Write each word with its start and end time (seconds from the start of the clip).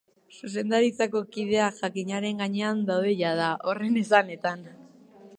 Zuzendaritzako 0.37 1.19
kideak 1.35 1.75
jakinaren 1.83 2.39
gainean 2.43 2.81
daude 2.87 3.11
jada, 3.19 3.49
horren 3.69 3.99
esanetan. 4.03 4.65